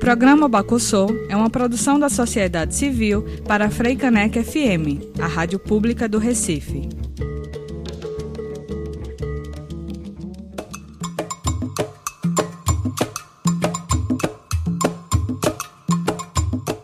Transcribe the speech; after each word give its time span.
Programa 0.00 0.48
Bacossô 0.48 1.08
é 1.28 1.36
uma 1.36 1.50
produção 1.50 1.98
da 1.98 2.08
sociedade 2.08 2.74
civil 2.74 3.22
para 3.46 3.66
a 3.66 3.70
Freicanec 3.70 4.42
FM, 4.42 5.20
a 5.20 5.26
rádio 5.26 5.58
pública 5.58 6.08
do 6.08 6.18
Recife. 6.18 6.88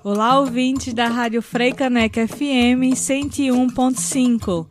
Olá, 0.05 0.39
ouvintes 0.39 0.93
da 0.93 1.09
Rádio 1.09 1.41
Freicanec 1.41 2.27
FM 2.29 2.93
101.5. 2.95 4.67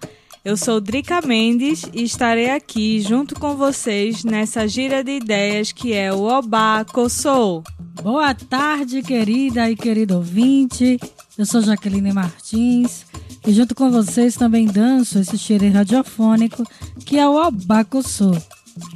Eu 0.45 0.55
sou 0.55 0.79
Drica 0.79 1.19
Mendes 1.21 1.89
e 1.91 2.03
estarei 2.03 2.51
aqui 2.51 3.01
junto 3.01 3.33
com 3.39 3.55
vocês 3.55 4.23
nessa 4.23 4.67
gira 4.67 5.03
de 5.03 5.17
ideias 5.17 5.71
que 5.71 5.93
é 5.93 6.13
o 6.13 6.21
Obá 6.21 6.85
Coçou. 6.85 7.63
Boa 8.01 8.33
tarde, 8.33 9.01
querida 9.01 9.69
e 9.69 9.75
querido 9.75 10.17
ouvinte. 10.17 10.99
Eu 11.37 11.45
sou 11.45 11.61
Jaqueline 11.61 12.13
Martins 12.13 13.05
e 13.45 13.51
junto 13.51 13.73
com 13.73 13.89
vocês 13.89 14.35
também 14.35 14.67
danço 14.67 15.19
esse 15.19 15.37
xerê 15.37 15.69
radiofônico 15.69 16.63
que 17.05 17.17
é 17.17 17.27
o 17.27 17.39
Abacossô. 17.39 18.35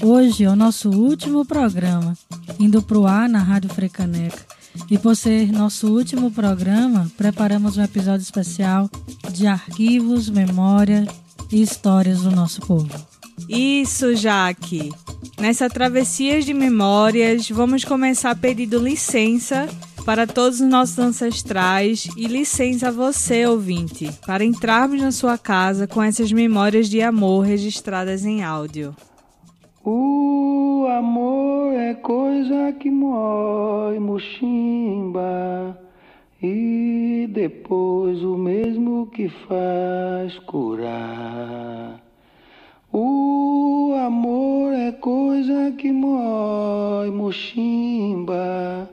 Hoje 0.04 0.44
é 0.44 0.50
o 0.50 0.56
nosso 0.56 0.90
último 0.90 1.46
programa, 1.46 2.18
indo 2.60 2.82
pro 2.82 3.08
ar 3.08 3.28
na 3.28 3.40
Rádio 3.40 3.70
Frecaneca. 3.70 4.46
E 4.90 4.98
por 4.98 5.16
ser 5.16 5.52
nosso 5.52 5.88
último 5.88 6.30
programa, 6.30 7.10
preparamos 7.18 7.78
um 7.78 7.84
episódio 7.84 8.24
especial 8.24 8.90
de 9.32 9.48
arquivos, 9.48 10.30
memória 10.30 11.08
e 11.52 11.62
histórias 11.62 12.22
do 12.22 12.32
nosso 12.32 12.62
povo. 12.62 13.09
Isso, 13.48 14.16
Jaque. 14.16 14.90
Nessa 15.40 15.70
travessia 15.70 16.42
de 16.42 16.54
memórias, 16.54 17.50
vamos 17.50 17.86
começar 17.86 18.36
pedindo 18.36 18.78
licença 18.78 19.70
para 20.06 20.26
todos 20.26 20.60
os 20.60 20.68
nossos 20.68 20.98
ancestrais 21.00 22.10
e 22.18 22.28
licença 22.28 22.88
a 22.90 22.92
você, 22.92 23.46
ouvinte, 23.46 24.10
para 24.26 24.44
entrarmos 24.44 25.02
na 25.02 25.12
sua 25.12 25.38
casa 25.38 25.88
com 25.88 26.02
essas 26.02 26.32
memórias 26.32 26.90
de 26.90 27.02
amor 27.02 27.46
registradas 27.46 28.26
em 28.26 28.44
áudio. 28.44 28.96
O 29.86 30.86
amor 30.90 31.74
é 31.74 31.94
coisa 31.94 32.74
que 32.74 32.90
mói 32.92 34.00
mochimba 34.00 35.80
e 36.42 37.30
depois 37.32 38.22
o 38.24 38.38
mesmo 38.38 39.08
que 39.08 39.30
faz 39.48 40.38
curar. 40.40 42.09
O 42.92 43.94
amor 44.04 44.74
é 44.74 44.92
coisa 44.92 45.72
que 45.78 45.92
mói 45.92 47.12
mochimba 47.12 48.90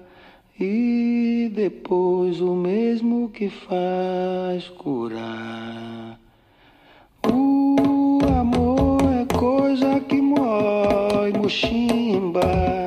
e 0.61 1.51
depois 1.55 2.39
o 2.43 2.55
mesmo 2.55 3.31
que 3.31 3.49
faz 3.49 4.69
curar. 4.77 6.21
O 7.27 8.19
amor 8.39 9.01
é 9.15 9.25
coisa 9.35 9.99
que 10.01 10.21
mói 10.21 11.33
mochimba 11.33 12.86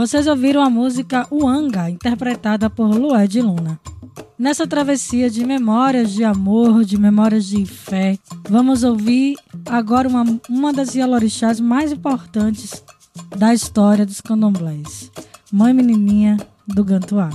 Vocês 0.00 0.26
ouviram 0.26 0.62
a 0.62 0.70
música 0.70 1.26
Uanga, 1.30 1.90
interpretada 1.90 2.70
por 2.70 2.86
Lué 2.86 3.26
de 3.26 3.42
Luna. 3.42 3.78
Nessa 4.38 4.66
travessia 4.66 5.28
de 5.28 5.44
memórias 5.44 6.10
de 6.14 6.24
amor, 6.24 6.86
de 6.86 6.96
memórias 6.96 7.44
de 7.44 7.66
fé, 7.66 8.18
vamos 8.48 8.82
ouvir 8.82 9.36
agora 9.66 10.08
uma, 10.08 10.24
uma 10.48 10.72
das 10.72 10.94
Yalorixás 10.94 11.60
mais 11.60 11.92
importantes 11.92 12.82
da 13.36 13.52
história 13.52 14.06
dos 14.06 14.22
candomblés, 14.22 15.12
Mãe 15.52 15.74
Menininha 15.74 16.38
do 16.66 16.82
Gantuá. 16.82 17.28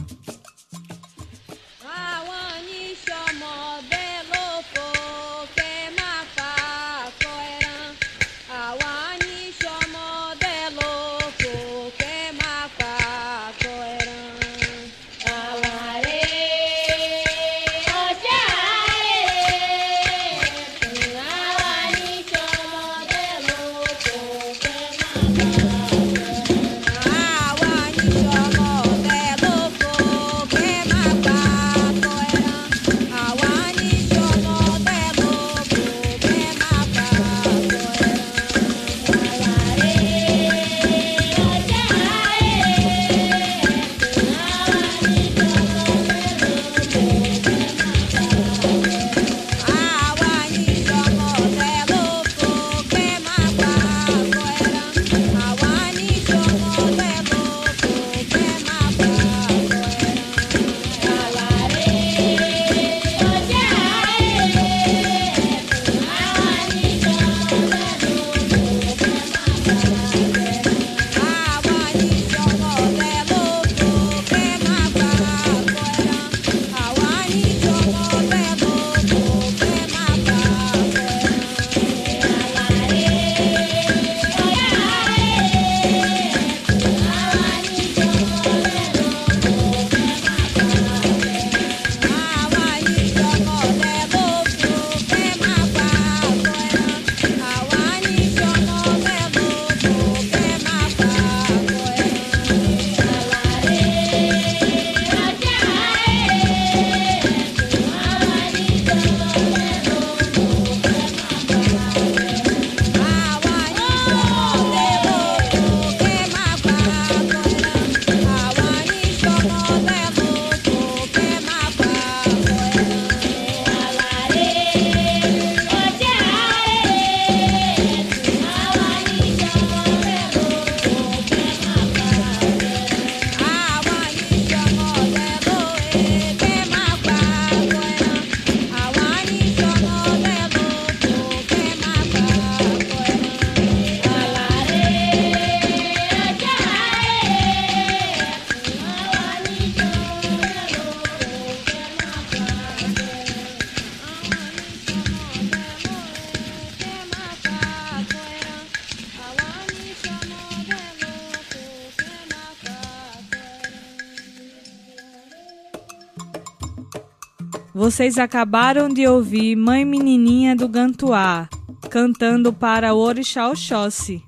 Vocês 167.86 168.18
acabaram 168.18 168.90
de 168.90 169.06
ouvir 169.06 169.56
Mãe 169.56 169.86
Menininha 169.86 170.56
do 170.56 170.68
Gantuá, 170.68 171.48
cantando 171.88 172.52
para 172.52 172.96
o 172.96 172.98
Orixá 172.98 173.48
Oxóssi. 173.48 174.24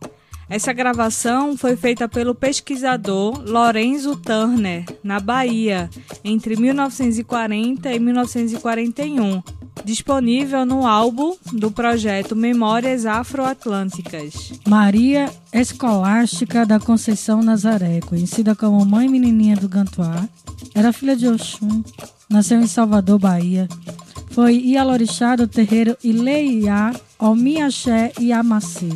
Essa 0.47 0.71
gravação 0.71 1.57
foi 1.57 1.75
feita 1.75 2.07
pelo 2.07 2.35
pesquisador 2.35 3.41
Lorenzo 3.43 4.15
Turner, 4.15 4.85
na 5.03 5.19
Bahia, 5.19 5.89
entre 6.23 6.55
1940 6.55 7.91
e 7.91 7.99
1941, 7.99 9.41
disponível 9.83 10.63
no 10.63 10.85
álbum 10.85 11.35
do 11.51 11.71
projeto 11.71 12.35
Memórias 12.35 13.07
Afroatlânticas. 13.07 14.53
Maria 14.67 15.31
Escolástica 15.51 16.63
da 16.63 16.79
Conceição 16.79 17.41
Nazaré, 17.41 18.01
conhecida 18.01 18.55
como 18.55 18.85
Mãe 18.85 19.09
Menininha 19.09 19.55
do 19.55 19.67
Gantuá, 19.67 20.29
era 20.75 20.93
filha 20.93 21.15
de 21.15 21.27
Oxum, 21.27 21.81
nasceu 22.29 22.59
em 22.59 22.67
Salvador, 22.67 23.19
Bahia. 23.19 23.67
Foi 24.31 24.55
Ialorixá 24.55 25.35
do 25.35 25.47
terreiro 25.47 25.97
Ileiá, 26.03 26.93
Omiaxé 27.17 28.11
e 28.19 28.31
Amacê, 28.31 28.89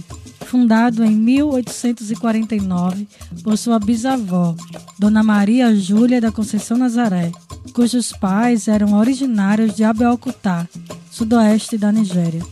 fundado 0.46 1.04
em 1.04 1.16
1849 1.16 3.08
por 3.44 3.58
sua 3.58 3.80
bisavó, 3.80 4.56
Dona 5.00 5.24
Maria 5.24 5.76
Júlia 5.76 6.22
da 6.22 6.32
Conceição 6.32 6.78
Nazaré, 6.78 7.32
cujos 7.74 8.12
pais 8.12 8.68
eram 8.68 8.94
originários 8.94 9.76
de 9.76 9.84
Abeokuta, 9.84 10.70
sudoeste 11.10 11.78
da 11.78 11.92
Nigéria. 11.92 12.46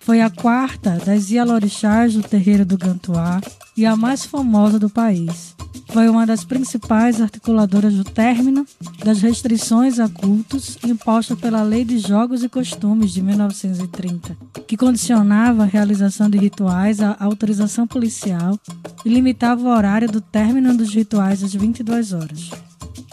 Foi 0.00 0.20
a 0.20 0.30
quarta 0.30 1.00
das 1.04 1.30
Ialorixás 1.30 2.14
do 2.14 2.22
terreiro 2.22 2.64
do 2.64 2.76
Gantuá 2.76 3.40
e 3.76 3.86
a 3.86 3.96
mais 3.96 4.24
famosa 4.24 4.78
do 4.78 4.90
país. 4.90 5.56
Foi 5.96 6.10
uma 6.10 6.26
das 6.26 6.44
principais 6.44 7.22
articuladoras 7.22 7.94
do 7.94 8.04
término 8.04 8.66
das 9.02 9.22
restrições 9.22 9.98
a 9.98 10.06
cultos 10.06 10.76
imposta 10.84 11.34
pela 11.34 11.62
Lei 11.62 11.86
de 11.86 11.98
Jogos 11.98 12.44
e 12.44 12.50
Costumes 12.50 13.14
de 13.14 13.22
1930, 13.22 14.36
que 14.68 14.76
condicionava 14.76 15.62
a 15.62 15.66
realização 15.66 16.28
de 16.28 16.36
rituais 16.36 17.00
à 17.00 17.16
autorização 17.18 17.86
policial 17.86 18.60
e 19.06 19.08
limitava 19.08 19.62
o 19.62 19.74
horário 19.74 20.06
do 20.06 20.20
término 20.20 20.76
dos 20.76 20.92
rituais 20.92 21.42
às 21.42 21.54
22 21.54 22.12
horas. 22.12 22.50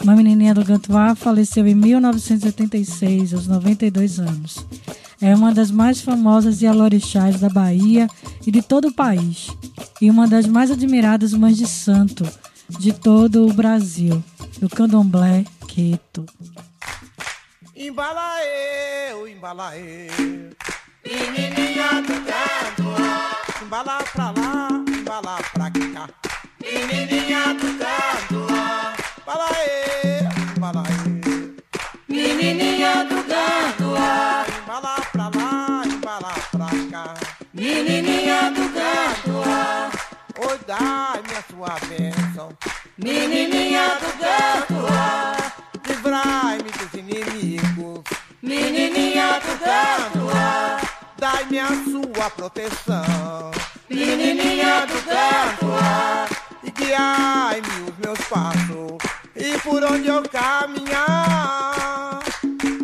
Uma 0.02 0.14
menininha 0.14 0.52
do 0.52 0.62
Gantuá 0.62 1.14
faleceu 1.14 1.66
em 1.66 1.74
1986, 1.74 3.32
aos 3.32 3.46
92 3.46 4.20
anos. 4.20 4.58
É 5.22 5.34
uma 5.34 5.54
das 5.54 5.70
mais 5.70 6.02
famosas 6.02 6.60
Yalorixás 6.60 7.40
da 7.40 7.48
Bahia 7.48 8.06
e 8.46 8.50
de 8.50 8.60
todo 8.60 8.88
o 8.88 8.94
país, 8.94 9.48
e 10.02 10.10
uma 10.10 10.28
das 10.28 10.46
mais 10.46 10.70
admiradas 10.70 11.32
mães 11.32 11.56
de 11.56 11.66
santo 11.66 12.28
de 12.78 12.92
todo 12.92 13.46
o 13.46 13.52
Brasil, 13.52 14.22
do 14.60 14.68
candomblé 14.68 15.44
Queto. 15.68 16.26
Embala 17.76 18.38
eu, 19.10 19.26
embala 19.28 19.76
eu, 19.76 20.10
menininha 21.04 22.02
do 22.02 22.14
canto, 22.24 23.64
embala 23.64 23.98
pra 24.12 24.30
lá, 24.30 24.68
embala 24.88 25.36
pra 25.52 25.70
cá, 25.70 26.08
menininha 26.62 27.54
do 27.54 27.78
canto, 27.78 28.46
embala 29.20 29.48
eu, 29.66 30.56
embala 30.56 30.82
eu, 30.88 31.54
Menininha 32.08 33.04
do 33.04 33.24
canto, 33.24 33.84
embala 34.62 34.96
pra 35.12 35.28
lá, 35.34 35.82
embala 35.84 36.34
pra 36.52 36.68
cá, 36.90 37.14
menininha 37.52 38.50
do 38.50 38.64
canto, 38.72 39.93
oi 40.48 40.58
dai-me 40.66 41.34
a 41.36 41.42
sua 41.50 41.76
bênção, 41.88 42.48
menininha 42.98 43.98
do 44.00 44.10
canto, 44.18 44.86
livrai-me 45.86 46.70
dos 46.70 46.94
inimigos, 46.94 48.04
menininha 48.42 49.40
do 49.40 49.58
canto, 49.58 50.28
dai-me 51.18 51.58
a 51.58 51.68
sua 51.68 52.30
proteção. 52.30 53.50
menininha 53.88 54.86
do 54.86 55.02
canto, 55.04 55.66
e 56.62 56.70
guiai-me 56.70 57.90
os 57.90 57.98
meus 57.98 58.18
passos 58.28 58.98
e 59.36 59.58
por 59.60 59.82
onde 59.82 60.08
eu 60.08 60.22
caminhar 60.28 62.20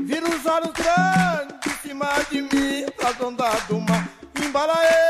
vira 0.04 0.28
os 0.28 0.46
olhos 0.46 0.72
grandes 0.72 1.66
em 1.66 1.88
cima 1.88 2.06
de 2.30 2.42
mim 2.42 2.86
das 3.00 3.20
ondas 3.20 3.62
do 3.68 3.80
mar 3.80 4.08
embala 4.44 4.74
eu, 4.74 5.09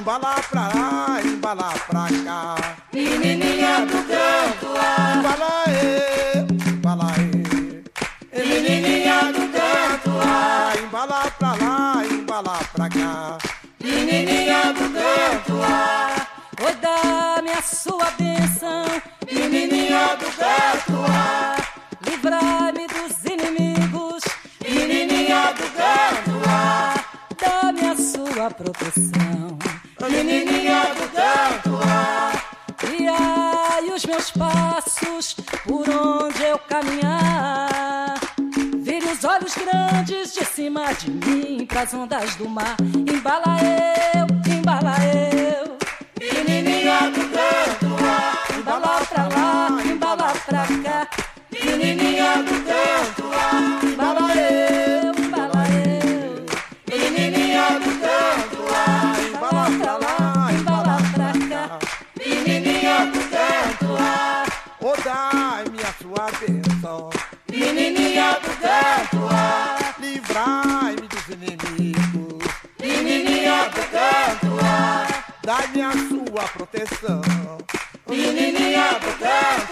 embala 0.00 0.34
pra 0.50 0.68
lá, 0.68 1.20
embala 1.22 1.74
pra 1.86 2.08
cá. 2.24 2.56
Menininha 2.92 3.84
do 3.84 3.98
canto, 4.08 4.68
embala 5.18 5.64
eu, 5.68 6.46
embala 6.72 7.12
eu 7.18 8.44
menininha 8.44 9.20
do 9.24 9.44
canto, 9.52 10.10
embala 10.82 11.30
pra 11.38 11.52
lá, 11.54 12.02
embala 12.06 12.58
pra 12.72 12.88
cá. 12.88 13.38
Menininha 13.82 14.72
do 14.72 14.86
canto, 14.90 15.54
oi 16.64 16.74
dá-me 16.80 17.50
a 17.50 17.60
sua 17.62 18.10
bênção, 18.18 18.86
menininha 19.30 20.16
do 20.16 20.30
canto, 20.40 21.04
livrai-me 22.08 22.86
dos 22.86 23.24
inimigos, 23.30 24.22
menininha 24.66 25.52
do 25.52 25.66
canto, 25.76 26.40
dá-me 27.38 27.86
a 27.86 27.96
sua 27.96 28.50
proteção, 28.50 29.49
de 40.94 41.10
mim 41.10 41.66
pras 41.66 41.92
ondas 41.94 42.34
do 42.36 42.48
mar. 42.48 42.76
Embala 43.06 43.56
eu, 44.14 44.19
sua 76.86 76.86
proteção 76.86 77.20
menininha 78.08 78.98
do 78.98 79.69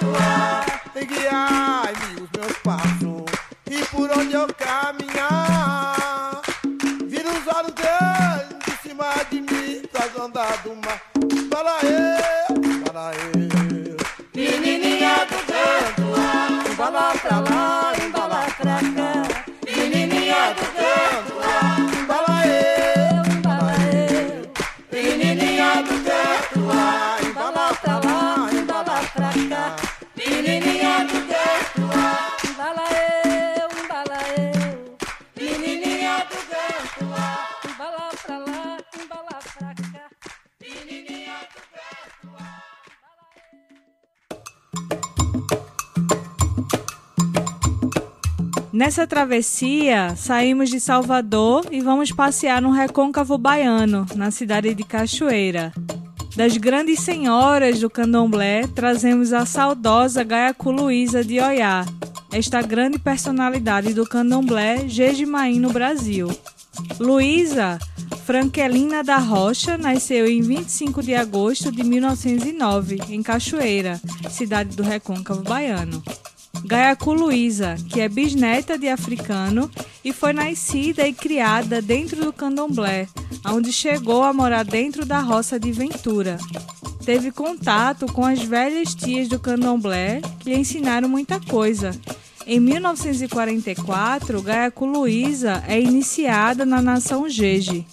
Nessa 48.88 49.06
travessia, 49.06 50.16
saímos 50.16 50.70
de 50.70 50.80
Salvador 50.80 51.66
e 51.70 51.78
vamos 51.78 52.10
passear 52.10 52.62
no 52.62 52.70
Recôncavo 52.70 53.36
Baiano, 53.36 54.06
na 54.14 54.30
cidade 54.30 54.72
de 54.72 54.82
Cachoeira. 54.82 55.74
Das 56.34 56.56
grandes 56.56 57.00
senhoras 57.00 57.80
do 57.80 57.90
candomblé, 57.90 58.66
trazemos 58.68 59.34
a 59.34 59.44
saudosa 59.44 60.24
Gaiacu 60.24 60.70
Luísa 60.70 61.22
de 61.22 61.38
Oiá, 61.38 61.84
esta 62.32 62.62
grande 62.62 62.98
personalidade 62.98 63.92
do 63.92 64.06
candomblé 64.06 64.88
Jejimaim 64.88 65.60
no 65.60 65.70
Brasil. 65.70 66.26
Luísa 66.98 67.78
Franquelina 68.24 69.04
da 69.04 69.18
Rocha 69.18 69.76
nasceu 69.76 70.26
em 70.26 70.40
25 70.40 71.02
de 71.02 71.14
agosto 71.14 71.70
de 71.70 71.84
1909, 71.84 73.02
em 73.10 73.22
Cachoeira, 73.22 74.00
cidade 74.30 74.74
do 74.74 74.82
Recôncavo 74.82 75.42
Baiano. 75.42 76.02
Gaiacu 76.64 77.12
Luísa, 77.12 77.76
que 77.88 78.00
é 78.00 78.08
bisneta 78.08 78.78
de 78.78 78.88
africano 78.88 79.70
e 80.04 80.12
foi 80.12 80.32
nascida 80.32 81.06
e 81.06 81.12
criada 81.12 81.80
dentro 81.80 82.24
do 82.24 82.32
candomblé, 82.32 83.08
onde 83.46 83.72
chegou 83.72 84.22
a 84.22 84.32
morar 84.32 84.64
dentro 84.64 85.04
da 85.04 85.20
roça 85.20 85.58
de 85.58 85.72
Ventura. 85.72 86.38
Teve 87.04 87.30
contato 87.30 88.06
com 88.12 88.24
as 88.24 88.42
velhas 88.42 88.94
tias 88.94 89.28
do 89.28 89.38
candomblé 89.38 90.20
que 90.40 90.50
lhe 90.50 90.58
ensinaram 90.58 91.08
muita 91.08 91.40
coisa. 91.40 91.90
Em 92.46 92.60
1944, 92.60 94.42
Gaiacu 94.42 94.86
Luísa 94.86 95.62
é 95.66 95.80
iniciada 95.80 96.64
na 96.64 96.80
nação 96.80 97.28
Jeje. 97.28 97.86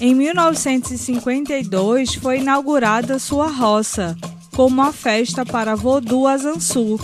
Em 0.00 0.14
1952 0.14 2.14
foi 2.14 2.38
inaugurada 2.38 3.18
sua 3.18 3.48
roça, 3.48 4.16
como 4.56 4.82
uma 4.82 4.92
festa 4.92 5.44
para 5.44 5.76
Vodú 5.76 6.26
Azansu, 6.26 6.98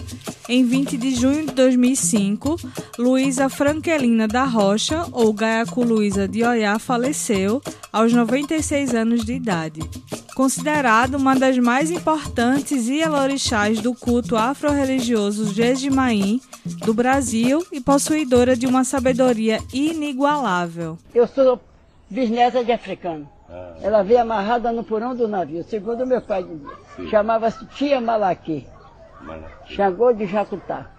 em 0.48 0.64
20 0.64 0.96
de 0.96 1.14
junho 1.14 1.46
de 1.46 1.52
2005, 1.52 2.56
Luísa 2.98 3.48
Franquelina 3.48 4.28
da 4.28 4.44
Rocha, 4.44 5.04
ou 5.12 5.32
Gaiacu 5.32 5.82
Luísa 5.82 6.28
de 6.28 6.44
Oiá, 6.44 6.78
faleceu 6.78 7.60
aos 7.92 8.12
96 8.12 8.94
anos 8.94 9.24
de 9.24 9.32
idade. 9.32 9.80
Considerada 10.34 11.16
uma 11.16 11.34
das 11.34 11.58
mais 11.58 11.90
importantes 11.90 12.88
ielorixás 12.88 13.80
do 13.80 13.94
culto 13.94 14.36
afro-religioso 14.36 15.52
Jejimaim 15.52 16.40
do 16.84 16.92
Brasil 16.92 17.64
e 17.72 17.80
possuidora 17.80 18.54
de 18.54 18.66
uma 18.66 18.84
sabedoria 18.84 19.58
inigualável. 19.72 20.98
Eu 21.14 21.26
sou 21.26 21.58
bisneta 22.10 22.62
de 22.64 22.70
africano. 22.72 23.28
Ah. 23.48 23.76
Ela 23.80 24.02
veio 24.02 24.20
amarrada 24.20 24.72
no 24.72 24.84
porão 24.84 25.14
do 25.14 25.26
navio, 25.26 25.64
segundo 25.64 26.06
meu 26.06 26.20
pai 26.20 26.44
dizia. 26.44 27.08
Chamava-se 27.10 27.64
Tia 27.66 28.00
Malaquê. 29.20 29.74
Xangô 29.74 30.12
de 30.12 30.26
Jacutá. 30.26 30.90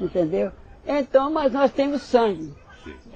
Entendeu? 0.00 0.52
Então, 0.86 1.30
mas 1.30 1.52
nós 1.52 1.70
temos 1.70 2.02
sangue. 2.02 2.54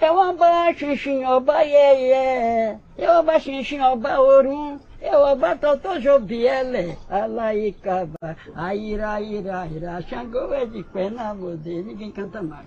Eu 0.00 0.20
abaixo 0.20 0.84
em 0.84 0.96
Xinhoba, 0.96 1.64
iê. 1.64 2.76
Eu 2.98 3.12
abaixo 3.12 3.50
em 3.50 3.62
Xinhoba, 3.62 4.20
Orum. 4.20 4.78
Eu 5.00 5.24
abato 5.24 6.00
Jobiele. 6.00 6.98
Alaicaba. 7.08 8.36
Aira, 8.54 9.20
ira, 9.20 9.66
ira. 9.66 10.02
Xangô 10.02 10.52
é 10.52 10.66
de 10.66 10.82
pena, 10.84 11.34
dele, 11.34 11.82
ninguém 11.84 12.10
canta 12.10 12.42
mais. 12.42 12.66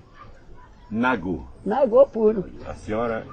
Nagu. 0.90 1.48
Nagu 1.66 2.06
puro. 2.08 2.46
A 2.66 2.74
senhora 2.74 3.26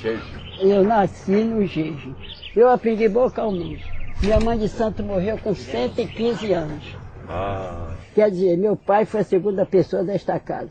Jeje? 0.00 0.22
Eu 0.60 0.84
nasci 0.84 1.44
no 1.44 1.64
Jeje. 1.66 2.14
Eu 2.54 2.68
aprendi 2.68 3.08
vocalmente. 3.08 3.84
Minha 4.22 4.38
mãe 4.40 4.58
de 4.58 4.68
santo 4.68 5.02
morreu 5.02 5.38
com 5.38 5.54
115 5.54 6.52
anos. 6.52 6.96
Ah. 7.30 7.94
Quer 8.14 8.30
dizer, 8.30 8.58
meu 8.58 8.76
pai 8.76 9.04
foi 9.04 9.20
a 9.20 9.24
segunda 9.24 9.64
pessoa 9.64 10.02
desta 10.02 10.38
casa. 10.40 10.70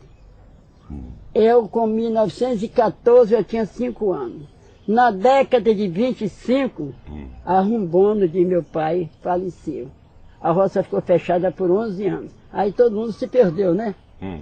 Hum. 0.92 1.04
Eu, 1.34 1.68
com 1.70 1.88
1914, 1.88 3.34
eu 3.34 3.44
tinha 3.44 3.66
5 3.66 4.12
anos. 4.12 4.48
Na 4.86 5.10
década 5.10 5.74
de 5.74 5.88
25, 5.88 6.84
hum. 6.84 7.28
a 7.46 7.62
rumbono 7.62 8.28
de 8.28 8.44
meu 8.44 8.62
pai 8.62 9.10
faleceu. 9.22 9.88
A 10.42 10.51
roça 10.51 10.84
ficou 10.84 11.01
fechada 11.01 11.51
por 11.51 11.72
11 11.72 12.08
anos. 12.08 12.32
Aí 12.51 12.72
todo 12.72 12.96
mundo 12.96 13.13
se 13.13 13.28
perdeu, 13.28 13.74
né? 13.74 13.96
Hum. 14.22 14.42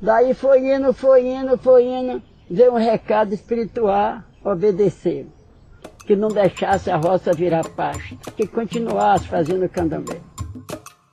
Daí 0.00 0.34
foi 0.34 0.74
indo, 0.74 0.92
foi 0.92 1.26
indo, 1.26 1.58
foi 1.58 1.84
indo. 1.84 2.22
Veio 2.48 2.74
um 2.74 2.78
recado 2.78 3.32
espiritual, 3.32 4.20
obedeceu. 4.44 5.26
Que 6.06 6.14
não 6.14 6.28
deixasse 6.28 6.90
a 6.90 6.96
roça 6.96 7.32
virar 7.32 7.68
pasto, 7.70 8.16
que 8.32 8.46
continuasse 8.46 9.28
fazendo 9.28 9.68
candomblé. 9.68 10.20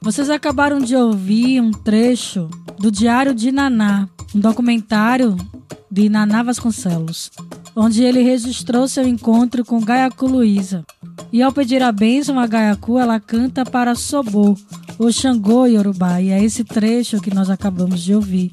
Vocês 0.07 0.29
acabaram 0.29 0.79
de 0.79 0.95
ouvir 0.95 1.59
um 1.59 1.69
trecho 1.69 2.49
do 2.79 2.89
Diário 2.89 3.35
de 3.35 3.51
Naná, 3.51 4.07
um 4.33 4.39
documentário 4.39 5.35
de 5.91 6.07
Naná 6.07 6.43
Vasconcelos, 6.43 7.29
onde 7.75 8.05
ele 8.05 8.23
registrou 8.23 8.87
seu 8.87 9.05
encontro 9.05 9.65
com 9.65 9.81
Gaiacu 9.81 10.25
Luísa. 10.25 10.85
E 11.29 11.41
ao 11.41 11.51
pedir 11.51 11.83
a 11.83 11.91
bênção 11.91 12.39
a 12.39 12.47
Gaiacu, 12.47 12.97
ela 12.97 13.19
canta 13.19 13.65
para 13.65 13.95
Sobô, 13.95 14.55
o 14.97 15.11
Xangô 15.11 15.65
Yorubá, 15.65 16.21
e 16.21 16.29
é 16.29 16.41
esse 16.41 16.63
trecho 16.63 17.19
que 17.19 17.35
nós 17.35 17.49
acabamos 17.49 18.01
de 18.01 18.15
ouvir. 18.15 18.49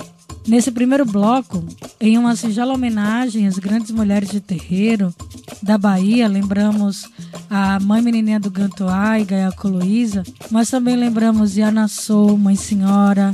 Nesse 0.46 0.70
primeiro 0.70 1.06
bloco, 1.06 1.64
em 1.98 2.18
uma 2.18 2.36
singela 2.36 2.74
homenagem 2.74 3.46
às 3.46 3.58
grandes 3.58 3.90
mulheres 3.90 4.28
de 4.28 4.40
terreiro 4.40 5.14
da 5.62 5.78
Bahia, 5.78 6.28
lembramos 6.28 7.08
a 7.48 7.80
mãe 7.80 8.02
menininha 8.02 8.38
do 8.38 8.50
Gantoá 8.50 9.18
e 9.18 9.24
Gaiaco 9.24 9.68
Luísa, 9.68 10.22
mas 10.50 10.68
também 10.68 10.96
lembramos 10.96 11.56
Yana 11.56 11.88
Sou, 11.88 12.36
Mãe 12.36 12.56
Senhora, 12.56 13.32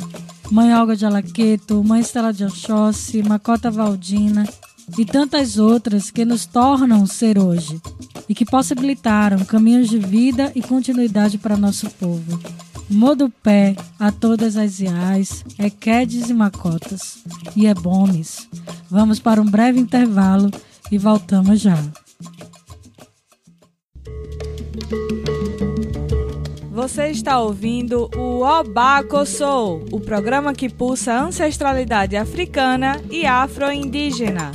Mãe 0.52 0.72
Olga 0.72 0.94
de 0.94 1.04
Alaqueto, 1.04 1.82
Mãe 1.82 2.00
Estela 2.00 2.32
de 2.32 2.44
Oxóssi, 2.44 3.22
Macota 3.24 3.70
Valdina 3.72 4.48
e 4.96 5.04
tantas 5.04 5.58
outras 5.58 6.10
que 6.10 6.24
nos 6.24 6.46
tornam 6.46 7.06
ser 7.06 7.38
hoje 7.38 7.80
e 8.28 8.34
que 8.34 8.44
possibilitaram 8.44 9.44
caminhos 9.44 9.88
de 9.88 9.98
vida 9.98 10.52
e 10.54 10.62
continuidade 10.62 11.38
para 11.38 11.56
nosso 11.56 11.90
povo. 11.90 12.38
Modupé 12.90 13.76
a 13.98 14.10
todas 14.10 14.56
as 14.56 14.80
iais, 14.80 15.44
Equedes 15.58 16.28
e 16.28 16.34
Macotas 16.34 17.22
e 17.54 17.66
Ebomes. 17.66 18.48
Vamos 18.90 19.20
para 19.20 19.40
um 19.40 19.44
breve 19.44 19.78
intervalo 19.78 20.50
e 20.90 20.98
voltamos 20.98 21.60
já. 21.60 21.78
Você 26.72 27.08
está 27.08 27.38
ouvindo 27.38 28.10
o 28.16 28.42
Obaco 28.42 29.24
Soul, 29.26 29.84
o 29.92 30.00
programa 30.00 30.54
que 30.54 30.68
pulsa 30.68 31.20
ancestralidade 31.20 32.16
africana 32.16 33.00
e 33.10 33.26
afro-indígena. 33.26 34.50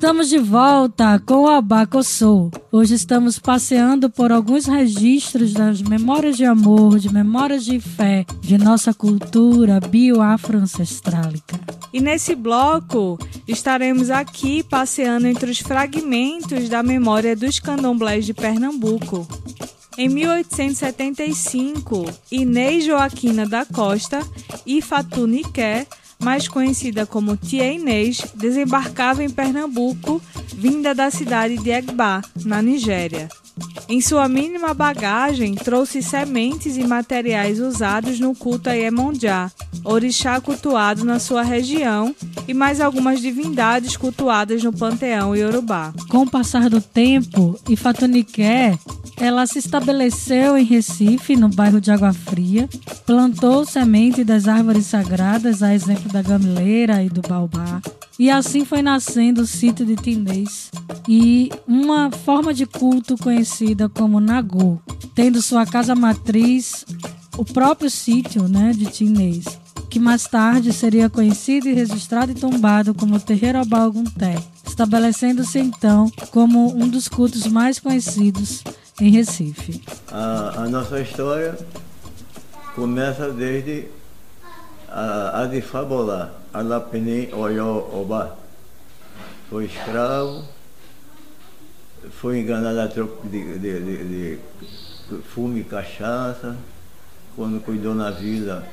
Estamos 0.00 0.30
de 0.30 0.38
volta 0.38 1.20
com 1.26 1.42
o 1.42 1.46
Abacossou. 1.46 2.50
Hoje 2.72 2.94
estamos 2.94 3.38
passeando 3.38 4.08
por 4.08 4.32
alguns 4.32 4.64
registros 4.64 5.52
das 5.52 5.82
memórias 5.82 6.38
de 6.38 6.44
amor, 6.46 6.98
de 6.98 7.12
memórias 7.12 7.66
de 7.66 7.78
fé, 7.78 8.24
de 8.40 8.56
nossa 8.56 8.94
cultura 8.94 9.78
bio-afro-ancestrálica. 9.78 11.60
E 11.92 12.00
nesse 12.00 12.34
bloco 12.34 13.18
estaremos 13.46 14.08
aqui 14.08 14.62
passeando 14.62 15.26
entre 15.26 15.50
os 15.50 15.60
fragmentos 15.60 16.70
da 16.70 16.82
memória 16.82 17.36
dos 17.36 17.60
candomblés 17.60 18.24
de 18.24 18.32
Pernambuco. 18.32 19.28
Em 19.98 20.08
1875, 20.08 22.06
Inês 22.32 22.86
Joaquina 22.86 23.46
da 23.46 23.66
Costa 23.66 24.26
e 24.64 24.80
Fatu 24.80 25.26
Niqué 25.26 25.86
mais 26.20 26.46
conhecida 26.46 27.06
como 27.06 27.36
Tia 27.36 27.72
Inês, 27.72 28.22
desembarcava 28.34 29.24
em 29.24 29.30
Pernambuco, 29.30 30.20
vinda 30.54 30.94
da 30.94 31.10
cidade 31.10 31.56
de 31.56 31.70
Egba, 31.70 32.22
na 32.44 32.60
Nigéria. 32.60 33.28
Em 33.90 34.00
sua 34.00 34.28
mínima 34.28 34.72
bagagem, 34.72 35.56
trouxe 35.56 36.00
sementes 36.00 36.76
e 36.76 36.84
materiais 36.84 37.58
usados 37.58 38.20
no 38.20 38.36
culto 38.36 38.70
a 38.70 38.72
Iemonjá, 38.72 39.50
orixá 39.82 40.40
cultuado 40.40 41.04
na 41.04 41.18
sua 41.18 41.42
região, 41.42 42.14
e 42.46 42.54
mais 42.54 42.80
algumas 42.80 43.20
divindades 43.20 43.96
cultuadas 43.96 44.62
no 44.62 44.72
panteão 44.72 45.34
iorubá. 45.34 45.92
Com 46.08 46.18
o 46.18 46.30
passar 46.30 46.70
do 46.70 46.80
tempo, 46.80 47.58
Ifatuniqué 47.68 48.78
ela 49.20 49.44
se 49.44 49.58
estabeleceu 49.58 50.56
em 50.56 50.64
Recife, 50.64 51.36
no 51.36 51.48
bairro 51.48 51.80
de 51.80 51.90
Água 51.90 52.12
Fria, 52.12 52.68
plantou 53.04 53.66
semente 53.66 54.22
das 54.22 54.48
árvores 54.48 54.86
sagradas, 54.86 55.64
a 55.64 55.74
exemplo 55.74 56.10
da 56.10 56.22
gamileira 56.22 57.02
e 57.02 57.08
do 57.10 57.20
baobá, 57.20 57.82
e 58.20 58.30
assim 58.30 58.64
foi 58.64 58.82
nascendo 58.82 59.42
o 59.42 59.46
sítio 59.46 59.84
de 59.84 59.96
Tinês 59.96 60.70
e 61.08 61.50
uma 61.66 62.10
forma 62.10 62.52
de 62.52 62.66
culto 62.66 63.16
conhecida 63.16 63.79
como 63.88 64.20
Nagô, 64.20 64.78
tendo 65.14 65.40
sua 65.40 65.64
casa 65.64 65.94
matriz 65.94 66.84
o 67.36 67.44
próprio 67.44 67.90
sítio 67.90 68.48
né, 68.48 68.72
de 68.74 68.86
Tinês, 68.86 69.44
que 69.88 69.98
mais 69.98 70.24
tarde 70.26 70.72
seria 70.72 71.08
conhecido 71.08 71.68
e 71.68 71.72
registrado 71.72 72.32
e 72.32 72.34
tombado 72.34 72.94
como 72.94 73.18
Terreiro 73.18 73.58
Abalgunté, 73.58 74.36
estabelecendo-se 74.66 75.58
então 75.58 76.10
como 76.30 76.74
um 76.74 76.86
dos 76.88 77.08
cultos 77.08 77.46
mais 77.46 77.78
conhecidos 77.78 78.62
em 79.00 79.10
Recife. 79.10 79.82
A, 80.10 80.64
a 80.64 80.68
nossa 80.68 81.00
história 81.00 81.56
começa 82.74 83.30
desde 83.32 83.86
a, 84.88 85.42
a 85.42 85.46
de 85.46 85.60
Fabolá, 85.60 86.32
Alapini 86.52 87.32
Oyó 87.32 87.88
Oba. 87.92 88.36
Foi 89.48 89.64
escravo, 89.64 90.44
foi 92.08 92.40
enganado 92.40 92.80
a 92.80 92.88
troco 92.88 93.28
de, 93.28 93.58
de, 93.58 93.80
de, 93.80 94.36
de 94.36 94.38
fume 95.34 95.60
e 95.60 95.64
cachaça. 95.64 96.56
Quando 97.36 97.62
cuidou 97.62 97.94
na 97.94 98.10
vila, 98.10 98.66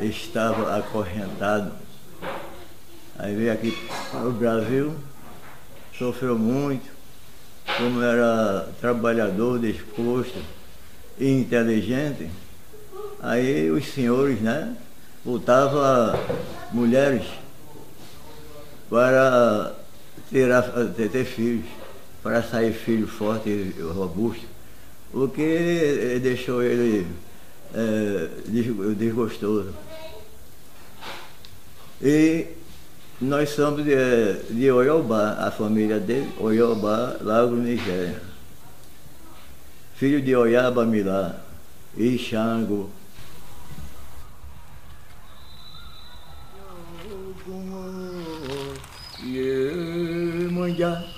estava 0.00 0.76
acorrentado. 0.76 1.72
Aí 3.18 3.34
veio 3.34 3.52
aqui 3.52 3.76
para 4.10 4.28
o 4.28 4.32
Brasil, 4.32 4.94
sofreu 5.98 6.38
muito, 6.38 6.88
como 7.76 8.00
era 8.00 8.68
trabalhador, 8.80 9.58
disposto 9.58 10.38
e 11.18 11.28
inteligente, 11.28 12.30
aí 13.20 13.70
os 13.70 13.86
senhores, 13.88 14.40
né, 14.40 14.76
botavam 15.24 16.16
mulheres 16.72 17.26
para 18.88 19.74
ter, 20.30 21.10
ter 21.10 21.24
filhos, 21.24 21.66
para 22.28 22.42
sair 22.42 22.74
filho 22.74 23.08
forte 23.08 23.48
e 23.48 23.74
robusto, 23.80 24.44
o 25.14 25.28
que 25.28 26.20
deixou 26.22 26.62
ele 26.62 27.06
é, 27.72 28.28
desgostoso. 28.94 29.72
E 32.02 32.48
nós 33.18 33.48
somos 33.48 33.82
de, 33.82 33.94
de 34.50 34.70
Oyobá, 34.70 35.38
a 35.38 35.50
família 35.50 35.98
dele, 35.98 36.30
Oyobá, 36.38 37.16
Lago 37.22 37.56
Nigéria. 37.56 38.20
Filho 39.94 40.20
de 40.20 40.36
Oyaba 40.36 40.84
Milá 40.84 41.34
e 41.96 42.18
Xango. 42.18 42.90
Iemanjá, 49.24 51.17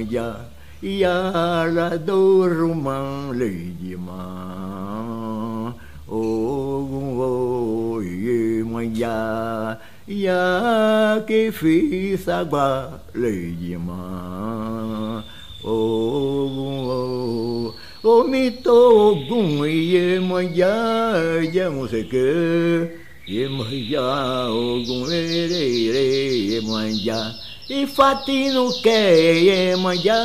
моя, 0.00 0.36
я 0.82 1.66
радору 1.74 2.74
манлидима. 2.74 4.14
О, 6.08 8.00
е 8.02 8.64
моя, 8.64 9.78
я 10.06 11.24
кефи 11.28 12.18
сагба 12.24 13.00
лидима. 13.14 14.02
О, 15.64 15.70
o 18.02 18.24
mi 18.24 18.50
to 18.64 19.14
gun 19.28 19.60
ye 19.68 20.18
mo 20.18 20.38
ya 20.38 21.14
ye 21.40 21.68
mo 21.68 21.86
se 21.86 22.02
ke 22.04 22.88
ye 23.26 23.46
mo 23.46 23.64
ya 23.68 24.48
o 24.48 24.82
gun 24.82 25.04
re 25.04 25.46
re 25.52 26.08
ye 26.48 26.60
mo 26.60 26.80
ya 26.80 27.30
Ifá 27.78 28.08
Tinúkẹ́ 28.26 29.46
Yemọja 29.48 30.18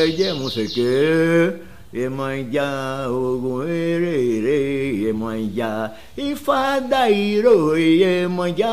Ẹjẹmuseke 0.00 0.92
Yemọja 1.92 2.66
ogun 3.12 3.68
erere 3.68 4.58
Yemọja 5.04 5.70
Ifá 6.16 6.60
Dairo 6.90 7.76
Yemọja 7.76 8.72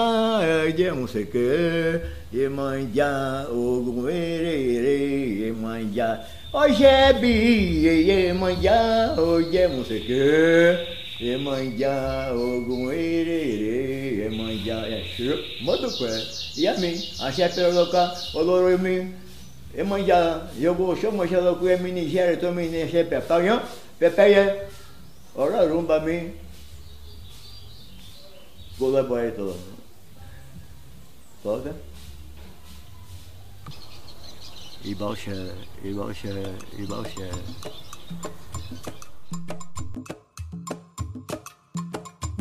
Ẹjẹmuseke 0.63 1.49
Yemọja 2.37 3.09
ogun 3.51 4.07
erere 4.07 4.97
Yemọja 5.41 6.07
ọṣẹ 6.61 6.95
bíi 7.19 8.07
Yemọja 8.09 8.77
Ẹjẹmuseke. 9.19 10.23
Iemanjá 14.19 14.77
ẹ̀ṣọ́ 14.97 15.35
mọ́tòpẹ́ 15.65 16.13
ìyá 16.59 16.71
mi 16.81 16.89
àṣẹ 17.25 17.45
pẹ̀lú 17.55 17.67
ọlọ́ka 17.71 18.01
olóró 18.37 18.77
mi. 18.85 18.95
Emanjá, 19.77 20.47
jogo 20.61 20.95
chama 20.95 21.27
já 21.27 21.41
logo 21.41 21.67
é 21.67 21.77
Nigéria, 21.77 22.37
tô 22.39 22.49
me 22.51 22.67
nesse 22.69 23.03
pepe, 23.03 23.59
pepe 23.99 24.21
é. 24.33 24.69
Ora 25.35 25.67
rumba 25.67 25.99
mi. 25.99 26.31
Gola 28.79 29.03
boy 29.03 29.33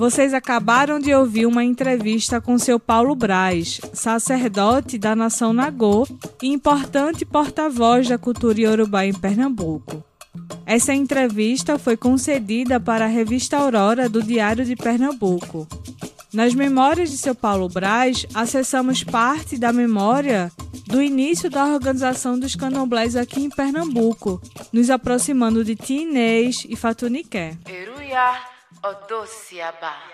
Vocês 0.05 0.35
acabaram 0.35 1.01
de 1.01 1.15
ouvir 1.15 1.47
uma 1.47 1.65
entrevista 1.65 2.39
com 2.39 2.59
seu 2.59 2.79
Paulo 2.79 3.15
Braz, 3.15 3.81
sacerdote 3.95 4.99
da 4.99 5.17
nação 5.17 5.55
Nagô 5.55 6.07
e 6.43 6.49
importante 6.49 7.25
porta-voz 7.25 8.07
da 8.07 8.19
cultura 8.19 8.61
iorubá 8.61 9.07
em 9.07 9.15
Pernambuco. 9.15 10.05
Essa 10.67 10.93
entrevista 10.93 11.79
foi 11.79 11.97
concedida 11.97 12.79
para 12.79 13.07
a 13.07 13.09
revista 13.09 13.57
Aurora 13.57 14.07
do 14.07 14.23
Diário 14.23 14.63
de 14.63 14.77
Pernambuco. 14.77 15.67
Nas 16.35 16.53
memórias 16.53 17.11
de 17.11 17.17
seu 17.17 17.35
Paulo 17.35 17.67
Braz, 17.71 18.27
acessamos 18.35 19.03
parte 19.03 19.57
da 19.57 19.73
memória 19.73 20.53
do 20.87 21.01
início 21.01 21.49
da 21.49 21.65
organização 21.65 22.39
dos 22.39 22.55
candomblés 22.55 23.17
aqui 23.17 23.43
em 23.43 23.49
Pernambuco, 23.49 24.39
nos 24.71 24.91
aproximando 24.91 25.65
de 25.65 25.75
Tinês 25.75 26.67
e 26.69 26.77
Fatuniqué. 26.77 27.57
Eruia. 27.67 28.54
Odosiaba. 28.85 29.97
Ainda 29.97 30.14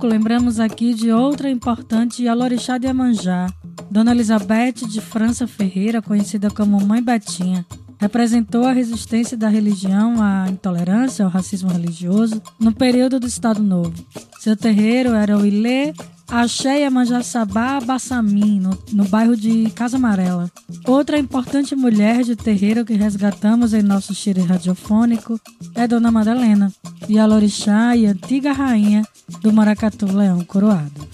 Pernambuco, 0.00 0.06
lembramos 0.06 0.58
aqui 0.58 0.94
de 0.94 1.12
outra 1.12 1.50
importante 1.50 2.26
Alorixá 2.26 2.78
de 2.78 2.86
Amanjá, 2.86 3.46
Dona 3.90 4.12
Elizabeth 4.12 4.86
de 4.88 5.00
França 5.00 5.46
Ferreira, 5.46 6.00
conhecida 6.00 6.50
como 6.50 6.80
Mãe 6.80 7.02
Betinha. 7.02 7.66
Representou 7.98 8.66
a 8.66 8.72
resistência 8.72 9.36
da 9.36 9.48
religião 9.48 10.22
à 10.22 10.46
intolerância 10.48 11.24
ao 11.24 11.30
racismo 11.30 11.70
religioso 11.70 12.40
no 12.58 12.72
período 12.72 13.20
do 13.20 13.26
Estado 13.26 13.62
Novo. 13.62 13.92
Seu 14.38 14.56
terreiro 14.56 15.12
era 15.12 15.36
o 15.36 15.44
Ilê 15.44 15.92
Axé 16.30 16.88
Manjaçabá 16.88 17.80
Bassamim, 17.80 18.60
no, 18.60 18.78
no 18.92 19.04
bairro 19.04 19.36
de 19.36 19.68
Casa 19.70 19.96
Amarela. 19.96 20.50
Outra 20.86 21.18
importante 21.18 21.76
mulher 21.76 22.22
de 22.22 22.36
terreiro 22.36 22.84
que 22.84 22.94
resgatamos 22.94 23.74
em 23.74 23.82
nosso 23.82 24.14
xire 24.14 24.40
radiofônico 24.40 25.38
é 25.74 25.86
Dona 25.86 26.10
Madalena, 26.10 26.72
e 27.08 27.18
a 27.18 27.26
Lorixá 27.26 27.96
e 27.96 28.06
antiga 28.06 28.52
rainha 28.52 29.02
do 29.38 29.52
Maracatu 29.52 30.06
Leão 30.06 30.44
Coroado. 30.44 31.08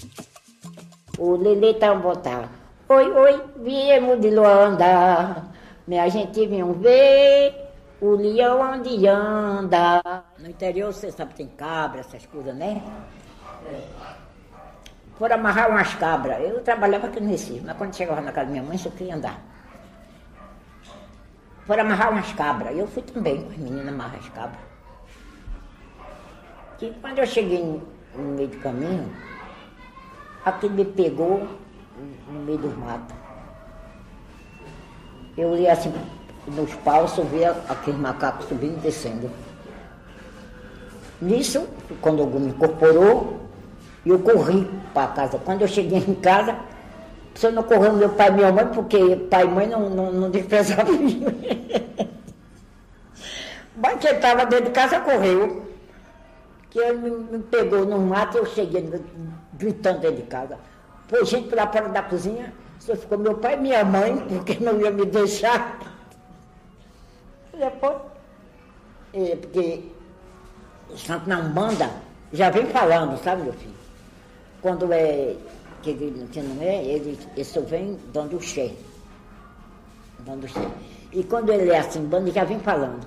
O 1.17 1.35
Lelê 1.35 1.73
tá 1.75 1.93
botar. 1.93 2.49
Oi, 2.89 3.11
oi, 3.11 3.43
viemos 3.57 4.21
de 4.21 4.29
Luanda, 4.29 5.43
minha 5.85 6.07
gente 6.09 6.47
vinha 6.47 6.65
ver 6.65 7.53
o 7.99 8.11
leão 8.11 8.61
onde 8.61 9.07
anda. 9.07 10.01
No 10.39 10.49
interior, 10.49 10.93
você 10.93 11.11
sabe, 11.11 11.33
tem 11.33 11.47
cabra, 11.47 11.99
essas 11.99 12.25
coisas, 12.25 12.55
né? 12.55 12.81
Foram 15.17 15.35
amarrar 15.35 15.69
umas 15.69 15.93
cabras. 15.95 16.39
Eu 16.41 16.61
trabalhava 16.61 17.07
aqui 17.07 17.19
no 17.19 17.29
Recife, 17.29 17.65
mas 17.65 17.75
quando 17.77 17.95
chegava 17.95 18.21
na 18.21 18.31
casa 18.31 18.45
da 18.45 18.51
minha 18.51 18.63
mãe, 18.63 18.77
só 18.77 18.89
queria 18.89 19.15
andar. 19.15 19.41
Foram 21.65 21.83
amarrar 21.83 22.11
umas 22.11 22.31
cabras. 22.33 22.77
Eu 22.77 22.87
fui 22.87 23.01
também 23.03 23.41
com 23.41 23.49
as 23.49 23.57
meninas 23.57 23.87
amarrar 23.87 24.19
as 24.19 24.29
cabras. 24.29 24.61
E 26.79 26.91
quando 27.01 27.19
eu 27.19 27.25
cheguei 27.25 27.81
no, 28.17 28.35
meio 28.35 28.47
do 28.47 28.57
caminho, 28.57 29.09
aquele 30.43 30.73
me 30.73 30.85
pegou 30.85 31.47
no 32.31 32.39
meio 32.39 32.57
do 32.57 32.69
mato. 32.79 33.13
Eu 35.37 35.49
olhei 35.49 35.69
assim 35.69 35.93
nos 36.47 36.73
paus, 36.75 37.17
eu 37.17 37.25
vi 37.25 37.45
aqueles 37.45 37.99
macacos 37.99 38.47
subindo 38.47 38.77
e 38.77 38.81
descendo. 38.81 39.29
Nisso, 41.21 41.67
quando 42.01 42.21
algum 42.21 42.39
me 42.39 42.49
incorporou, 42.49 43.39
eu 44.05 44.19
corri 44.19 44.67
para 44.93 45.07
casa. 45.07 45.37
Quando 45.43 45.61
eu 45.61 45.67
cheguei 45.67 45.99
em 45.99 46.15
casa, 46.15 46.55
você 47.33 47.51
não 47.51 47.63
correu 47.63 47.93
meu 47.93 48.09
pai 48.09 48.29
e 48.29 48.31
minha 48.31 48.51
mãe, 48.51 48.67
porque 48.67 49.15
pai 49.29 49.43
e 49.43 49.47
mãe 49.47 49.67
não, 49.67 49.89
não, 49.89 50.11
não 50.11 50.31
desprezavam. 50.31 50.95
Mas 53.75 53.99
que 53.99 54.07
estava 54.07 54.45
dentro 54.45 54.65
de 54.65 54.71
casa, 54.71 54.99
correu. 55.01 55.66
Que 56.69 56.79
ele 56.79 56.97
me, 56.97 57.09
me 57.09 57.39
pegou 57.43 57.85
no 57.85 57.99
mato, 57.99 58.37
eu 58.37 58.45
cheguei 58.45 58.89
gritando 59.53 59.99
dentro 59.99 60.17
de 60.17 60.23
casa. 60.23 60.57
Foi 61.07 61.25
gente 61.25 61.47
para 61.49 61.67
fora 61.71 61.89
da 61.89 62.03
cozinha, 62.03 62.53
só 62.79 62.95
ficou 62.95 63.17
meu 63.17 63.35
pai 63.35 63.55
e 63.55 63.57
minha 63.57 63.85
mãe, 63.85 64.17
porque 64.27 64.57
não 64.59 64.79
ia 64.79 64.91
me 64.91 65.05
deixar. 65.05 65.79
Depois, 67.57 67.95
é, 69.13 69.35
porque 69.35 69.83
o 70.89 70.97
Santo 70.97 71.29
na 71.29 71.39
Umbanda 71.39 71.89
já 72.33 72.49
vem 72.49 72.65
falando, 72.67 73.17
sabe, 73.23 73.43
meu 73.43 73.53
filho? 73.53 73.73
Quando 74.61 74.91
é 74.91 75.35
que, 75.81 75.93
que 76.31 76.41
não 76.41 76.61
é, 76.61 76.83
ele, 76.83 77.17
ele 77.35 77.43
só 77.43 77.61
vem 77.61 77.97
dando 78.11 78.37
o 78.37 78.41
xé. 78.41 78.73
Dando 80.19 80.43
o 80.43 80.47
xé. 80.47 80.67
E 81.13 81.23
quando 81.23 81.51
ele 81.51 81.71
é 81.71 81.79
assim, 81.79 82.05
banda, 82.05 82.31
já 82.31 82.43
vem 82.43 82.59
falando. 82.59 83.05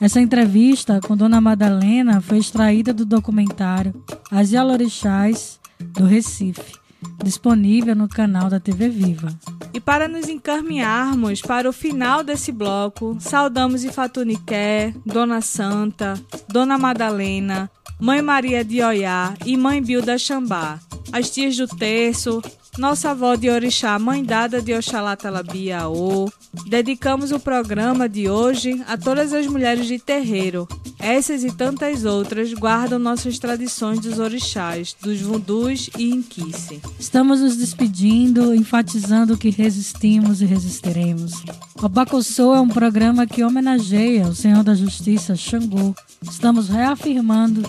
Essa 0.00 0.20
entrevista 0.20 1.00
com 1.00 1.16
Dona 1.16 1.40
Madalena 1.40 2.20
foi 2.20 2.38
extraída 2.38 2.92
do 2.92 3.04
documentário 3.04 3.94
As 4.30 4.50
Yalorixás 4.50 5.60
do 5.80 6.04
Recife, 6.04 6.74
disponível 7.22 7.94
no 7.94 8.08
canal 8.08 8.50
da 8.50 8.58
TV 8.58 8.88
Viva. 8.88 9.28
E 9.72 9.80
para 9.80 10.08
nos 10.08 10.28
encaminharmos 10.28 11.40
para 11.40 11.68
o 11.68 11.72
final 11.72 12.22
desse 12.22 12.52
bloco, 12.52 13.16
saudamos 13.20 13.84
Ifatuniqué, 13.84 14.94
Dona 15.04 15.40
Santa, 15.40 16.14
Dona 16.48 16.76
Madalena, 16.76 17.70
Mãe 18.00 18.20
Maria 18.20 18.64
de 18.64 18.82
Oiá 18.82 19.34
e 19.46 19.56
Mãe 19.56 19.82
Bilda 19.82 20.18
Xambá, 20.18 20.78
as 21.12 21.30
tias 21.30 21.56
do 21.56 21.66
terço, 21.68 22.42
nossa 22.76 23.10
avó 23.10 23.36
de 23.36 23.48
Orixá, 23.48 23.98
Mãe 23.98 24.24
Dada 24.24 24.60
de 24.60 24.74
Oxalá 24.74 25.16
Talabiaô. 25.16 26.30
Dedicamos 26.66 27.30
o 27.30 27.38
programa 27.38 28.08
de 28.08 28.28
hoje 28.28 28.82
a 28.88 28.96
todas 28.96 29.32
as 29.32 29.46
mulheres 29.46 29.86
de 29.86 29.98
terreiro. 29.98 30.66
Essas 30.98 31.44
e 31.44 31.52
tantas 31.52 32.04
outras 32.04 32.52
guardam 32.52 32.98
nossas 32.98 33.38
tradições 33.38 34.00
dos 34.00 34.18
orixás, 34.18 34.96
dos 35.00 35.20
vundus 35.20 35.90
e 35.98 36.10
inquice. 36.10 36.80
Estamos 36.98 37.40
nos 37.40 37.56
despedindo, 37.56 38.54
enfatizando 38.54 39.36
que 39.36 39.50
resistimos 39.50 40.40
e 40.40 40.46
resistiremos. 40.46 41.32
O 41.80 41.88
Bacossô 41.88 42.54
é 42.54 42.60
um 42.60 42.68
programa 42.68 43.26
que 43.26 43.44
homenageia 43.44 44.26
o 44.26 44.34
Senhor 44.34 44.64
da 44.64 44.74
Justiça, 44.74 45.36
Xangô. 45.36 45.94
Estamos 46.22 46.68
reafirmando 46.68 47.62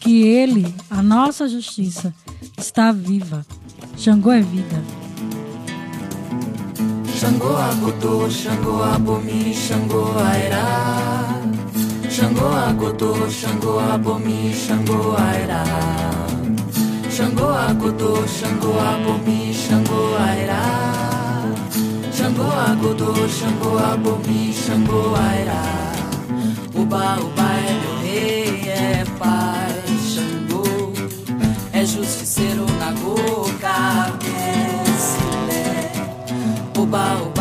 que 0.00 0.22
ele, 0.22 0.72
a 0.90 1.02
nossa 1.02 1.48
justiça, 1.48 2.14
está 2.58 2.92
viva. 2.92 3.44
Xangô 3.96 4.32
é 4.32 4.40
vida. 4.40 4.82
Xangô 7.18 7.56
agodô, 7.56 8.28
Xangô 8.30 8.82
abomi, 8.82 9.54
Xangô 9.54 10.18
airá. 10.18 10.66
Xangô 12.10 12.46
agodô, 12.68 13.30
Xangô 13.30 13.78
abomi, 13.78 14.52
Xangô 14.52 15.16
airá. 15.16 15.64
Xangô 17.10 17.48
agodô, 17.68 18.26
Xangô 18.26 18.72
abomi, 18.78 19.54
Xangô 19.54 20.16
airá. 20.28 20.62
Xangô 22.12 22.42
agodô, 22.70 23.12
Xangô 23.28 23.78
abomi, 23.78 24.52
Xangô 24.52 25.14
airá. 25.14 25.62
Uba, 26.74 27.16
uba 27.20 27.48
é 27.54 27.72
meu 27.80 27.96
rei, 28.02 28.68
é 28.68 29.04
pai, 29.18 29.63
Uba, 36.94 37.33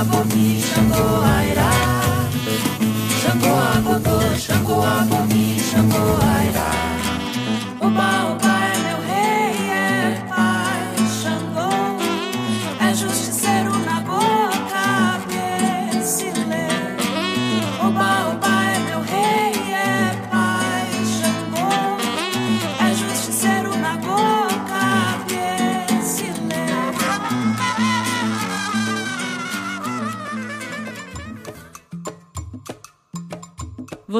Aponi, 0.00 0.62
Shango 0.62 1.20
Aira, 1.36 1.70
Shango 3.20 3.52
Apoto, 3.74 4.16
Shango 4.38 4.82
Abomí, 4.82 5.58
Shango 5.60 6.09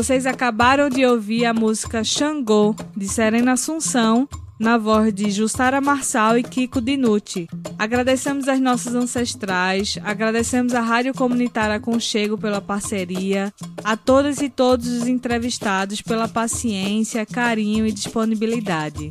Vocês 0.01 0.25
acabaram 0.25 0.89
de 0.89 1.05
ouvir 1.05 1.45
a 1.45 1.53
música 1.53 2.03
Xangô, 2.03 2.75
de 2.97 3.07
Serena 3.07 3.53
Assunção, 3.53 4.27
na 4.59 4.79
voz 4.79 5.13
de 5.13 5.31
Justara 5.31 5.79
Marçal 5.79 6.39
e 6.39 6.43
Kiko 6.43 6.81
Dinucci. 6.81 7.47
Agradecemos 7.79 8.49
aos 8.49 8.61
nossos 8.61 8.95
ancestrais, 8.95 9.99
agradecemos 10.03 10.75
à 10.75 10.81
Rádio 10.81 11.13
Comunitária 11.13 11.79
Conchego 11.79 12.39
pela 12.39 12.63
parceria, 12.63 13.53
a 13.85 13.95
todas 13.95 14.41
e 14.41 14.49
todos 14.49 14.89
os 14.89 15.07
entrevistados 15.07 16.01
pela 16.01 16.27
paciência, 16.27 17.27
carinho 17.27 17.87
e 17.87 17.93
disponibilidade. 17.93 19.11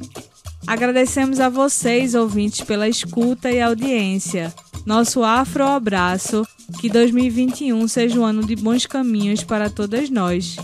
Agradecemos 0.65 1.39
a 1.39 1.49
vocês, 1.49 2.15
ouvintes, 2.15 2.61
pela 2.61 2.89
escuta 2.89 3.51
e 3.51 3.61
audiência. 3.61 4.51
Nosso 4.87 5.23
afro 5.23 5.63
abraço, 5.63 6.43
que 6.79 6.89
2021 6.89 7.87
seja 7.87 8.19
um 8.19 8.25
ano 8.25 8.43
de 8.43 8.55
bons 8.55 8.87
caminhos 8.87 9.43
para 9.43 9.69
todas 9.69 10.09
nós. 10.09 10.57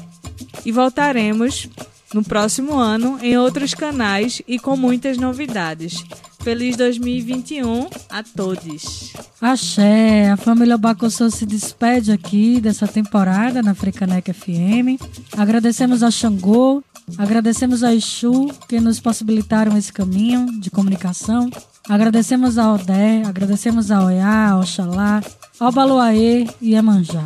E 0.65 0.71
voltaremos 0.71 1.69
no 2.13 2.23
próximo 2.23 2.73
ano 2.73 3.19
em 3.21 3.37
outros 3.37 3.73
canais 3.73 4.41
e 4.47 4.57
com 4.57 4.75
muitas 4.75 5.17
novidades. 5.17 6.03
Feliz 6.41 6.77
2021 6.77 7.89
a 8.09 8.23
todos. 8.23 9.13
Axé, 9.41 10.29
a 10.29 10.37
família 10.37 10.77
Bacossô 10.77 11.29
se 11.29 11.45
despede 11.45 12.11
aqui 12.11 12.61
dessa 12.61 12.87
temporada 12.87 13.61
na 13.63 13.73
Frecanec 13.73 14.31
FM. 14.31 15.01
Agradecemos 15.35 16.03
a 16.03 16.11
Xangô, 16.11 16.83
agradecemos 17.17 17.83
a 17.83 17.93
Exu 17.93 18.47
que 18.67 18.79
nos 18.79 18.99
possibilitaram 18.99 19.77
esse 19.77 19.91
caminho 19.91 20.59
de 20.59 20.69
comunicação. 20.69 21.49
Agradecemos 21.87 22.57
a 22.57 22.73
Odé, 22.73 23.21
agradecemos 23.25 23.91
a 23.91 24.03
Oiá, 24.03 24.49
a 24.49 24.59
Oxalá, 24.59 25.21
ao 25.59 25.71
Baluaê 25.71 26.47
e 26.59 26.73
Emanjá, 26.73 27.23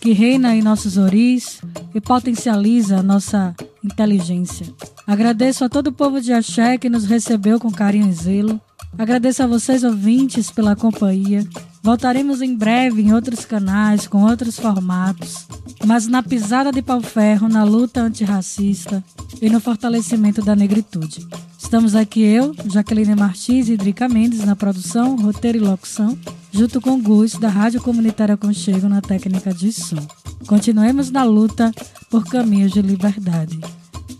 que 0.00 0.12
reina 0.12 0.56
em 0.56 0.60
nossos 0.60 0.96
oris 0.96 1.60
e 1.94 2.00
potencializa 2.00 2.98
a 2.98 3.02
nossa 3.02 3.54
inteligência. 3.82 4.66
Agradeço 5.06 5.64
a 5.64 5.68
todo 5.68 5.88
o 5.88 5.92
povo 5.92 6.20
de 6.20 6.32
Axé 6.32 6.78
que 6.78 6.90
nos 6.90 7.04
recebeu 7.04 7.60
com 7.60 7.70
carinho 7.70 8.08
e 8.08 8.12
zelo. 8.12 8.60
Agradeço 8.98 9.42
a 9.42 9.46
vocês, 9.46 9.84
ouvintes, 9.84 10.50
pela 10.50 10.76
companhia. 10.76 11.46
Voltaremos 11.82 12.42
em 12.42 12.54
breve 12.54 13.02
em 13.02 13.12
outros 13.12 13.44
canais, 13.44 14.06
com 14.06 14.22
outros 14.22 14.58
formatos, 14.58 15.46
mas 15.84 16.06
na 16.06 16.22
pisada 16.22 16.70
de 16.70 16.80
pau-ferro, 16.82 17.48
na 17.48 17.64
luta 17.64 18.00
antirracista 18.00 19.02
e 19.40 19.50
no 19.50 19.60
fortalecimento 19.60 20.42
da 20.42 20.54
negritude. 20.54 21.26
Estamos 21.58 21.96
aqui 21.96 22.22
eu, 22.22 22.54
Jaqueline 22.66 23.16
Martins 23.16 23.68
e 23.68 23.76
Drica 23.76 24.08
Mendes 24.08 24.44
na 24.44 24.54
produção, 24.54 25.16
roteiro 25.16 25.58
e 25.58 25.60
locução, 25.60 26.16
junto 26.52 26.80
com 26.80 27.00
Gus, 27.00 27.32
da 27.32 27.48
Rádio 27.48 27.80
Comunitária 27.80 28.36
Conchego, 28.36 28.88
na 28.88 29.00
técnica 29.00 29.52
de 29.52 29.72
som. 29.72 30.06
Continuemos 30.46 31.10
na 31.10 31.24
luta 31.24 31.72
por 32.10 32.24
caminhos 32.26 32.72
de 32.72 32.82
liberdade. 32.82 33.58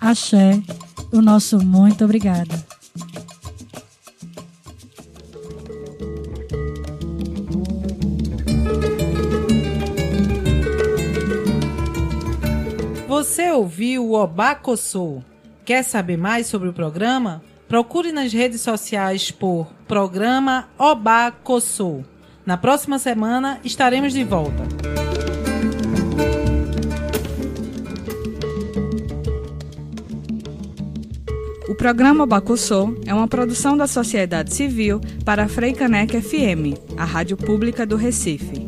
Axé, 0.00 0.60
o 1.12 1.20
nosso 1.20 1.62
muito 1.62 2.04
obrigada. 2.04 2.81
Você 13.32 13.50
ouviu 13.50 14.04
o 14.04 14.12
Obacossô? 14.12 15.22
Quer 15.64 15.82
saber 15.84 16.18
mais 16.18 16.46
sobre 16.48 16.68
o 16.68 16.72
programa? 16.74 17.42
Procure 17.66 18.12
nas 18.12 18.30
redes 18.30 18.60
sociais 18.60 19.30
por 19.30 19.72
Programa 19.88 20.68
Obacossô. 20.78 22.02
Na 22.44 22.58
próxima 22.58 22.98
semana 22.98 23.58
estaremos 23.64 24.12
de 24.12 24.22
volta. 24.22 24.64
O 31.66 31.74
programa 31.74 32.26
Bacussô 32.26 32.94
é 33.06 33.14
uma 33.14 33.26
produção 33.26 33.78
da 33.78 33.86
sociedade 33.86 34.52
civil 34.52 35.00
para 35.24 35.44
a 35.44 35.48
Freicanec 35.48 36.20
FM, 36.20 36.76
a 36.98 37.06
rádio 37.06 37.38
pública 37.38 37.86
do 37.86 37.96
Recife. 37.96 38.61